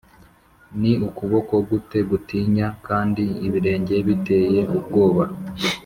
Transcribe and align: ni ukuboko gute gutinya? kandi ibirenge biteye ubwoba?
ni 0.79 0.91
ukuboko 1.07 1.53
gute 1.69 1.99
gutinya? 2.09 2.67
kandi 2.87 3.23
ibirenge 3.47 3.95
biteye 4.07 4.59
ubwoba? 4.77 5.23